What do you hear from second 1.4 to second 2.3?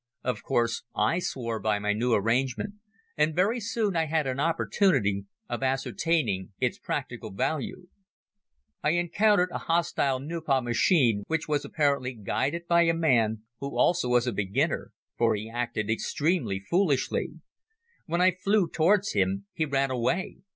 by my new